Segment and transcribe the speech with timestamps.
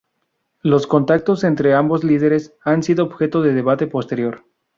[0.63, 4.45] Los contactos entre ambos líderes han sido objeto de debate posterior.